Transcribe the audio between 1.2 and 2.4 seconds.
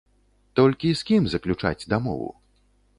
заключаць дамову?